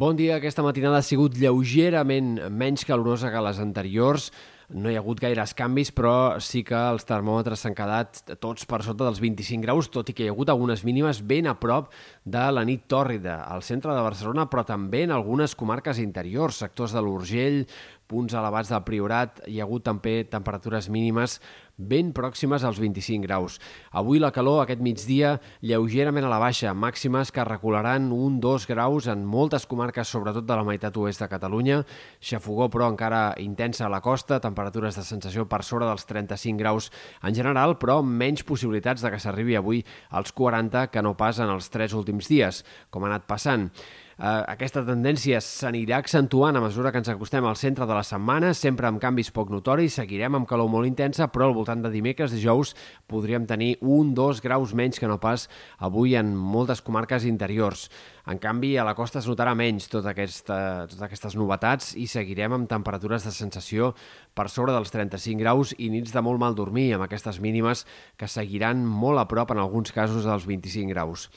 Bon 0.00 0.16
dia. 0.16 0.38
Aquesta 0.38 0.62
matinada 0.64 1.02
ha 1.02 1.04
sigut 1.04 1.34
lleugerament 1.36 2.38
menys 2.56 2.86
calorosa 2.88 3.28
que 3.28 3.42
les 3.44 3.58
anteriors. 3.60 4.30
No 4.72 4.88
hi 4.88 4.94
ha 4.96 5.02
hagut 5.02 5.18
gaires 5.20 5.52
canvis, 5.58 5.90
però 5.92 6.38
sí 6.40 6.62
que 6.64 6.78
els 6.94 7.04
termòmetres 7.04 7.60
s'han 7.60 7.76
quedat 7.76 8.22
tots 8.40 8.64
per 8.70 8.78
sota 8.86 9.04
dels 9.04 9.20
25 9.20 9.60
graus, 9.66 9.90
tot 9.92 10.08
i 10.08 10.14
que 10.16 10.24
hi 10.24 10.30
ha 10.30 10.32
hagut 10.32 10.48
algunes 10.48 10.86
mínimes 10.88 11.20
ben 11.20 11.50
a 11.50 11.56
prop 11.60 11.92
de 12.24 12.46
la 12.54 12.64
nit 12.64 12.86
tòrrida, 12.88 13.42
al 13.44 13.60
centre 13.66 13.92
de 13.92 14.06
Barcelona, 14.06 14.46
però 14.48 14.64
també 14.64 15.02
en 15.04 15.12
algunes 15.12 15.52
comarques 15.52 16.00
interiors, 16.00 16.62
sectors 16.64 16.96
de 16.96 17.04
l'Urgell, 17.04 17.66
punts 18.10 18.34
elevats 18.34 18.74
del 18.74 18.82
Priorat, 18.86 19.44
hi 19.46 19.60
ha 19.60 19.68
hagut 19.68 19.86
també 19.86 20.20
temperatures 20.26 20.90
mínimes 20.90 21.38
ben 21.80 22.12
pròximes 22.12 22.64
als 22.64 22.78
25 22.78 23.24
graus. 23.24 23.58
Avui 23.90 24.20
la 24.20 24.30
calor 24.32 24.60
aquest 24.62 24.82
migdia 24.84 25.38
lleugerament 25.64 26.26
a 26.26 26.32
la 26.32 26.40
baixa, 26.42 26.74
màximes 26.76 27.32
que 27.32 27.44
recolaran 27.46 28.10
1-2 28.12 28.66
graus 28.68 29.08
en 29.08 29.24
moltes 29.24 29.64
comarques, 29.66 30.08
sobretot 30.08 30.44
de 30.46 30.58
la 30.58 30.66
meitat 30.66 30.96
oest 31.00 31.24
de 31.24 31.30
Catalunya. 31.32 31.80
Xafogó, 32.20 32.68
però, 32.70 32.90
encara 32.92 33.32
intensa 33.40 33.86
a 33.86 33.92
la 33.92 34.02
costa, 34.04 34.40
temperatures 34.44 35.00
de 35.00 35.06
sensació 35.06 35.46
per 35.48 35.62
sobre 35.64 35.88
dels 35.88 36.04
35 36.06 36.60
graus 36.60 36.90
en 37.22 37.34
general, 37.34 37.78
però 37.80 38.00
menys 38.04 38.44
possibilitats 38.44 39.02
de 39.02 39.14
que 39.14 39.22
s'arribi 39.22 39.56
avui 39.56 39.82
als 40.10 40.36
40 40.36 40.88
que 40.92 41.02
no 41.02 41.16
pas 41.16 41.40
en 41.40 41.48
els 41.48 41.72
tres 41.72 41.96
últims 41.96 42.28
dies, 42.28 42.64
com 42.90 43.04
ha 43.04 43.12
anat 43.14 43.28
passant. 43.30 43.70
Eh, 44.20 44.40
aquesta 44.52 44.82
tendència 44.84 45.38
s'anirà 45.40 45.96
accentuant 46.02 46.58
a 46.58 46.60
mesura 46.60 46.90
que 46.92 47.00
ens 47.00 47.08
acostem 47.08 47.46
al 47.48 47.56
centre 47.56 47.86
de 47.88 47.94
la 47.96 48.02
setmana, 48.04 48.50
sempre 48.52 48.84
amb 48.84 49.00
canvis 49.00 49.30
poc 49.32 49.48
notoris, 49.48 49.94
seguirem 49.96 50.36
amb 50.36 50.48
calor 50.50 50.68
molt 50.68 50.84
intensa, 50.84 51.30
però 51.32 51.46
al 51.46 51.54
voltant 51.56 51.80
de 51.80 51.88
dimecres, 51.94 52.34
dijous, 52.36 52.74
podríem 53.08 53.46
tenir 53.48 53.70
un, 53.80 54.12
dos 54.12 54.42
graus 54.44 54.74
menys 54.76 55.00
que 55.00 55.08
no 55.08 55.16
pas 55.22 55.46
avui 55.78 56.18
en 56.20 56.34
moltes 56.36 56.84
comarques 56.84 57.24
interiors. 57.24 57.86
En 58.28 58.36
canvi, 58.36 58.74
a 58.76 58.84
la 58.84 58.92
costa 58.98 59.22
es 59.24 59.30
notarà 59.30 59.56
menys 59.56 59.88
tota 59.88 60.12
aquesta, 60.12 60.60
totes 60.84 61.00
aquestes 61.08 61.40
novetats 61.40 61.94
i 61.96 62.04
seguirem 62.04 62.58
amb 62.58 62.68
temperatures 62.68 63.24
de 63.24 63.32
sensació 63.32 63.94
per 64.36 64.50
sobre 64.52 64.76
dels 64.76 64.92
35 64.92 65.40
graus 65.40 65.72
i 65.78 65.88
nits 65.88 66.12
de 66.12 66.20
molt 66.20 66.44
mal 66.44 66.52
dormir, 66.52 66.90
amb 66.92 67.08
aquestes 67.08 67.40
mínimes 67.40 67.88
que 68.20 68.28
seguiran 68.28 68.84
molt 68.84 69.24
a 69.24 69.28
prop 69.32 69.56
en 69.56 69.64
alguns 69.64 69.96
casos 69.96 70.28
dels 70.28 70.44
25 70.44 70.92
graus. 70.92 71.30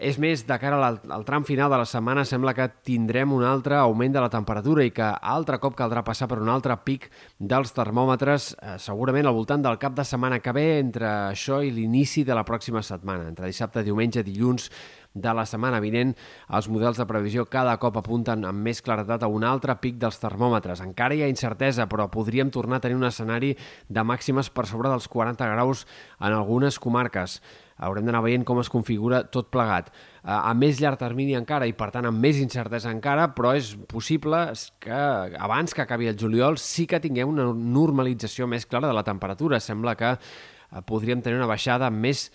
És 0.00 0.16
més, 0.16 0.46
de 0.48 0.56
cara 0.56 0.78
al, 0.80 0.96
al 1.12 1.24
tram 1.28 1.44
final 1.44 1.68
de 1.68 1.76
la 1.82 1.84
setmana 1.84 2.22
sembla 2.24 2.54
que 2.56 2.64
tindrem 2.88 3.34
un 3.36 3.42
altre 3.44 3.76
augment 3.76 4.14
de 4.14 4.22
la 4.24 4.30
temperatura 4.32 4.86
i 4.86 4.92
que 4.96 5.04
altre 5.04 5.58
cop 5.60 5.76
caldrà 5.76 6.00
passar 6.06 6.24
per 6.30 6.38
un 6.40 6.48
altre 6.48 6.72
pic 6.86 7.10
dels 7.36 7.74
termòmetres, 7.76 8.54
eh, 8.56 8.78
segurament 8.80 9.28
al 9.28 9.36
voltant 9.36 9.60
del 9.66 9.76
cap 9.82 9.98
de 9.98 10.06
setmana 10.08 10.40
que 10.40 10.54
ve, 10.56 10.64
entre 10.78 11.10
això 11.34 11.60
i 11.60 11.68
l'inici 11.74 12.24
de 12.24 12.38
la 12.38 12.46
pròxima 12.48 12.80
setmana, 12.80 13.28
entre 13.28 13.52
dissabte, 13.52 13.84
diumenge, 13.84 14.24
dilluns, 14.24 14.70
de 15.14 15.32
la 15.34 15.46
setmana 15.48 15.80
vinent, 15.82 16.12
els 16.54 16.68
models 16.70 17.00
de 17.00 17.06
previsió 17.08 17.46
cada 17.50 17.76
cop 17.82 17.96
apunten 17.98 18.44
amb 18.46 18.66
més 18.66 18.82
claretat 18.84 19.24
a 19.24 19.30
un 19.30 19.44
altre 19.44 19.74
pic 19.82 19.98
dels 19.98 20.20
termòmetres. 20.22 20.82
Encara 20.84 21.16
hi 21.16 21.24
ha 21.24 21.32
incertesa, 21.32 21.88
però 21.90 22.10
podríem 22.12 22.50
tornar 22.50 22.78
a 22.78 22.84
tenir 22.84 22.98
un 22.98 23.08
escenari 23.08 23.56
de 23.88 24.04
màximes 24.06 24.52
per 24.54 24.68
sobre 24.70 24.92
dels 24.92 25.08
40 25.10 25.50
graus 25.54 25.86
en 26.20 26.32
algunes 26.32 26.78
comarques 26.78 27.40
haurem 27.80 28.04
d'anar 28.04 28.22
veient 28.24 28.44
com 28.44 28.60
es 28.60 28.68
configura 28.72 29.22
tot 29.32 29.48
plegat. 29.52 29.88
A 30.22 30.52
més 30.56 30.80
llarg 30.82 31.00
termini 31.00 31.36
encara 31.38 31.68
i, 31.68 31.72
per 31.76 31.90
tant, 31.94 32.06
amb 32.08 32.20
més 32.20 32.38
incertesa 32.40 32.92
encara, 32.92 33.30
però 33.36 33.54
és 33.56 33.72
possible 33.88 34.42
que 34.84 35.00
abans 35.40 35.74
que 35.74 35.84
acabi 35.84 36.10
el 36.10 36.18
juliol 36.20 36.60
sí 36.60 36.86
que 36.86 37.00
tinguem 37.00 37.32
una 37.32 37.48
normalització 37.54 38.48
més 38.50 38.68
clara 38.68 38.90
de 38.90 38.96
la 38.96 39.06
temperatura. 39.06 39.62
Sembla 39.64 39.96
que 39.96 40.12
eh, 40.12 40.82
podríem 40.86 41.24
tenir 41.24 41.40
una 41.40 41.48
baixada 41.50 41.90
més 41.90 42.28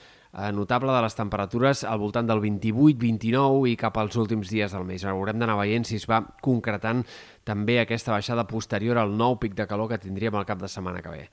notable 0.52 0.92
de 0.92 1.02
les 1.06 1.16
temperatures 1.16 1.86
al 1.88 2.00
voltant 2.02 2.28
del 2.28 2.42
28, 2.44 2.98
29 3.00 3.70
i 3.72 3.78
cap 3.80 3.98
als 4.02 4.18
últims 4.20 4.52
dies 4.52 4.74
del 4.76 4.84
mes. 4.88 5.06
Haurem 5.08 5.40
d'anar 5.40 5.56
veient 5.62 5.88
si 5.88 5.96
es 5.96 6.08
va 6.12 6.22
concretant 6.44 7.06
també 7.46 7.78
aquesta 7.80 8.12
baixada 8.16 8.48
posterior 8.50 8.98
al 8.98 9.14
nou 9.16 9.38
pic 9.42 9.54
de 9.56 9.68
calor 9.70 9.92
que 9.92 10.00
tindríem 10.02 10.36
al 10.36 10.48
cap 10.50 10.60
de 10.62 10.70
setmana 10.72 11.04
que 11.06 11.14
ve. 11.14 11.24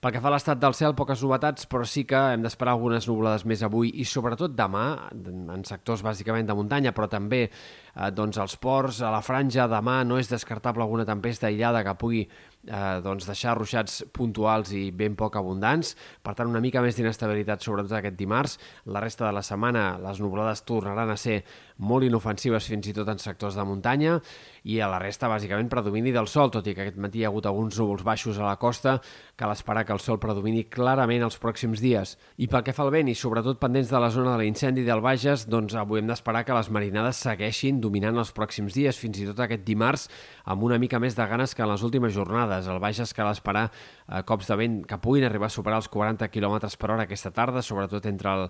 Pel 0.00 0.14
que 0.14 0.22
fa 0.22 0.30
a 0.30 0.36
l'estat 0.36 0.62
del 0.62 0.76
cel, 0.78 0.94
poques 0.98 1.24
novetats, 1.26 1.66
però 1.66 1.84
sí 1.84 2.06
que 2.06 2.20
hem 2.32 2.44
d'esperar 2.46 2.76
algunes 2.76 3.08
nublades 3.10 3.44
més 3.50 3.64
avui 3.66 3.90
i 3.98 4.06
sobretot 4.06 4.54
demà, 4.54 4.86
en 5.12 5.66
sectors 5.66 6.06
bàsicament 6.06 6.46
de 6.46 6.54
muntanya, 6.54 6.94
però 6.94 7.10
també 7.10 7.48
eh, 7.48 8.10
doncs 8.14 8.38
als 8.38 8.56
ports, 8.62 9.02
a 9.02 9.10
la 9.10 9.24
franja, 9.26 9.66
demà 9.70 10.02
no 10.06 10.20
és 10.22 10.30
descartable 10.30 10.86
alguna 10.86 11.08
tempesta 11.08 11.50
aïllada 11.50 11.82
que 11.82 11.96
pugui 11.98 12.22
eh, 12.66 13.00
doncs 13.02 13.26
deixar 13.28 13.56
ruixats 13.58 14.02
puntuals 14.14 14.72
i 14.76 14.90
ben 14.94 15.16
poc 15.18 15.38
abundants. 15.38 15.94
Per 16.22 16.34
tant, 16.36 16.50
una 16.50 16.62
mica 16.62 16.82
més 16.84 16.98
d'inestabilitat, 16.98 17.64
sobretot 17.64 17.96
aquest 17.98 18.18
dimarts. 18.18 18.58
La 18.92 19.02
resta 19.02 19.26
de 19.26 19.34
la 19.36 19.44
setmana 19.46 19.96
les 20.02 20.20
nublades 20.22 20.62
tornaran 20.68 21.10
a 21.10 21.18
ser 21.20 21.42
molt 21.78 22.06
inofensives 22.06 22.68
fins 22.70 22.90
i 22.90 22.94
tot 22.96 23.08
en 23.12 23.20
sectors 23.20 23.56
de 23.56 23.64
muntanya 23.66 24.18
i 24.66 24.80
a 24.80 24.88
la 24.90 24.98
resta, 24.98 25.28
bàsicament, 25.30 25.55
predomini 25.72 26.12
del 26.12 26.28
sol, 26.28 26.50
tot 26.52 26.66
i 26.68 26.74
que 26.76 26.84
aquest 26.84 26.98
matí 27.00 27.22
hi 27.22 27.24
ha 27.24 27.30
hagut 27.30 27.46
alguns 27.48 27.78
núvols 27.80 28.04
baixos 28.04 28.36
a 28.36 28.44
la 28.44 28.58
costa, 28.60 28.98
cal 29.36 29.54
esperar 29.54 29.86
que 29.88 29.94
el 29.96 30.02
sol 30.04 30.20
predomini 30.20 30.66
clarament 30.68 31.24
els 31.24 31.38
pròxims 31.40 31.80
dies. 31.80 32.16
I 32.36 32.50
pel 32.52 32.64
que 32.66 32.74
fa 32.76 32.84
al 32.84 32.92
vent, 32.92 33.08
i 33.08 33.16
sobretot 33.16 33.58
pendents 33.62 33.88
de 33.88 34.02
la 34.02 34.10
zona 34.12 34.34
de 34.34 34.42
l'incendi 34.44 34.84
del 34.84 35.00
Bages, 35.00 35.46
doncs 35.48 35.74
avui 35.74 36.02
hem 36.02 36.12
d'esperar 36.12 36.44
que 36.44 36.56
les 36.56 36.68
marinades 36.68 37.22
segueixin 37.24 37.80
dominant 37.80 38.20
els 38.20 38.34
pròxims 38.36 38.76
dies, 38.76 39.00
fins 39.00 39.22
i 39.22 39.26
tot 39.30 39.40
aquest 39.40 39.64
dimarts, 39.64 40.06
amb 40.44 40.68
una 40.68 40.78
mica 40.78 41.00
més 41.00 41.16
de 41.16 41.26
ganes 41.26 41.56
que 41.56 41.64
en 41.64 41.72
les 41.72 41.82
últimes 41.86 42.12
jornades. 42.12 42.68
El 42.68 42.82
Bages 42.84 43.16
cal 43.16 43.32
esperar 43.32 43.70
eh, 43.70 44.22
cops 44.28 44.52
de 44.52 44.58
vent 44.60 44.78
que 44.86 45.00
puguin 45.02 45.24
arribar 45.24 45.48
a 45.48 45.56
superar 45.56 45.80
els 45.80 45.88
40 45.88 46.28
km 46.28 46.60
per 46.76 46.92
hora 46.92 47.06
aquesta 47.08 47.32
tarda, 47.32 47.62
sobretot 47.64 48.06
entre 48.06 48.32
el, 48.32 48.46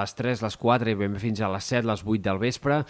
les 0.00 0.16
3, 0.16 0.42
les 0.46 0.56
4 0.56 0.92
i 0.92 0.98
ben 0.98 1.18
fins 1.20 1.42
a 1.42 1.50
les 1.52 1.70
7, 1.74 1.86
les 1.86 2.02
8 2.04 2.22
del 2.24 2.40
vespre, 2.42 2.80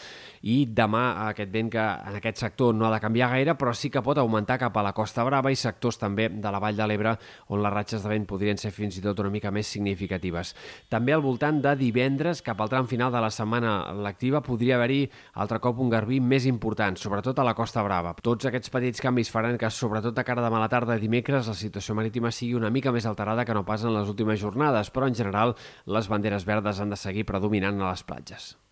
i 0.46 0.58
demà 0.66 1.04
aquest 1.30 1.52
vent 1.52 1.72
que 1.72 1.82
en 1.82 2.20
aquest 2.20 2.44
sector 2.44 2.74
no 2.74 2.88
ha 2.88 2.94
de 2.94 3.02
canviar 3.02 3.32
gaire, 3.34 3.55
però 3.58 3.72
sí 3.74 3.90
que 3.90 4.02
pot 4.04 4.18
augmentar 4.18 4.58
cap 4.60 4.76
a 4.76 4.84
la 4.84 4.92
Costa 4.96 5.24
Brava 5.26 5.50
i 5.52 5.56
sectors 5.56 5.98
també 6.00 6.28
de 6.28 6.52
la 6.52 6.60
Vall 6.62 6.76
de 6.78 6.86
l'Ebre, 6.88 7.14
on 7.52 7.62
les 7.64 7.72
ratxes 7.72 8.02
de 8.04 8.10
vent 8.12 8.26
podrien 8.28 8.58
ser 8.60 8.72
fins 8.74 8.98
i 8.98 9.04
tot 9.04 9.20
una 9.22 9.32
mica 9.32 9.52
més 9.54 9.68
significatives. 9.72 10.54
També 10.92 11.14
al 11.14 11.24
voltant 11.24 11.62
de 11.64 11.76
divendres, 11.80 12.42
cap 12.44 12.60
al 12.60 12.72
tram 12.72 12.88
final 12.90 13.12
de 13.12 13.22
la 13.22 13.30
setmana 13.30 13.92
lectiva, 14.04 14.42
podria 14.44 14.76
haver-hi 14.76 15.06
altre 15.34 15.60
cop 15.64 15.80
un 15.80 15.92
garbí 15.92 16.20
més 16.20 16.46
important, 16.50 16.98
sobretot 17.00 17.38
a 17.38 17.46
la 17.46 17.56
Costa 17.58 17.84
Brava. 17.86 18.14
Tots 18.22 18.48
aquests 18.50 18.72
petits 18.72 19.02
canvis 19.04 19.32
faran 19.32 19.58
que, 19.60 19.70
sobretot 19.70 20.18
a 20.18 20.26
cara 20.26 20.44
de 20.44 20.52
mala 20.52 20.70
tarda 20.72 20.94
de 20.94 21.04
dimecres, 21.04 21.48
la 21.48 21.56
situació 21.56 21.96
marítima 21.98 22.32
sigui 22.32 22.56
una 22.58 22.70
mica 22.70 22.92
més 22.92 23.06
alterada 23.06 23.44
que 23.44 23.54
no 23.56 23.64
pas 23.64 23.84
en 23.84 23.94
les 23.96 24.08
últimes 24.12 24.40
jornades, 24.40 24.90
però 24.90 25.08
en 25.08 25.16
general 25.16 25.56
les 25.86 26.08
banderes 26.08 26.44
verdes 26.44 26.80
han 26.80 26.90
de 26.90 27.00
seguir 27.00 27.26
predominant 27.28 27.80
a 27.80 27.90
les 27.92 28.06
platges. 28.06 28.56